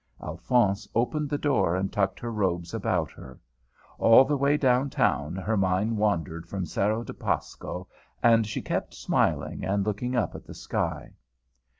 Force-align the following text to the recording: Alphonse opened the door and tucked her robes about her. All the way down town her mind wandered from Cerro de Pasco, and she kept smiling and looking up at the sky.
Alphonse 0.19 0.87
opened 0.95 1.29
the 1.29 1.37
door 1.37 1.75
and 1.75 1.93
tucked 1.93 2.19
her 2.19 2.31
robes 2.31 2.73
about 2.73 3.11
her. 3.11 3.39
All 3.99 4.25
the 4.25 4.35
way 4.35 4.57
down 4.57 4.89
town 4.89 5.35
her 5.35 5.55
mind 5.55 5.95
wandered 5.95 6.47
from 6.49 6.65
Cerro 6.65 7.03
de 7.03 7.13
Pasco, 7.13 7.87
and 8.23 8.47
she 8.47 8.63
kept 8.63 8.95
smiling 8.95 9.63
and 9.63 9.85
looking 9.85 10.15
up 10.15 10.33
at 10.33 10.47
the 10.47 10.55
sky. 10.55 11.13